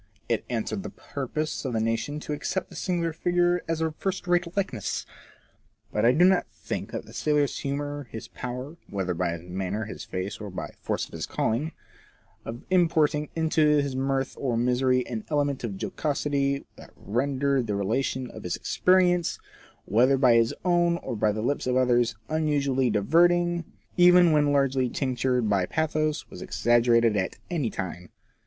It 0.27 0.43
answered 0.49 0.81
the 0.81 0.89
96 0.89 1.13
FORECASTLE 1.13 1.13
TRAITS. 1.13 1.31
purpose 1.61 1.65
of 1.65 1.73
the 1.73 1.79
nation 1.79 2.19
to 2.21 2.33
accept 2.33 2.69
the 2.71 2.75
singular 2.75 3.13
figure 3.13 3.61
as 3.67 3.81
a 3.81 3.91
first 3.91 4.25
rate 4.25 4.57
likeness. 4.57 5.05
But 5.93 6.05
I 6.05 6.11
do 6.11 6.25
not 6.25 6.47
think 6.51 6.91
that 6.91 7.05
the 7.05 7.13
sailor's 7.13 7.59
humour, 7.59 8.07
his 8.09 8.27
power— 8.27 8.77
whether 8.89 9.13
hy 9.13 9.33
his 9.37 9.43
manner, 9.47 9.85
his 9.85 10.03
face, 10.03 10.41
or 10.41 10.49
by 10.49 10.69
the 10.71 10.77
force 10.81 11.05
of 11.05 11.11
his 11.11 11.27
calling— 11.27 11.73
of 12.45 12.63
importing 12.71 13.29
into 13.35 13.61
his 13.63 13.95
mirth 13.95 14.35
or 14.39 14.57
misery 14.57 15.05
an 15.05 15.23
element 15.29 15.63
of 15.63 15.77
jocosity 15.79 16.65
that 16.77 16.89
rendered 16.95 17.67
the 17.67 17.75
relation 17.75 18.31
of 18.31 18.41
his 18.41 18.55
experience, 18.55 19.37
whether 19.85 20.17
by 20.17 20.33
his 20.33 20.55
own 20.65 20.97
or 21.03 21.15
by 21.15 21.31
the 21.31 21.43
lips 21.43 21.67
of 21.67 21.77
others, 21.77 22.15
unusually 22.27 22.89
diverting, 22.89 23.65
even 23.97 24.31
when 24.31 24.51
largely 24.51 24.89
tinctured 24.89 25.47
by 25.47 25.67
pathos, 25.67 26.27
was 26.31 26.41
exaggerated 26.41 27.15
at 27.15 27.37
any 27.51 27.69
time. 27.69 28.09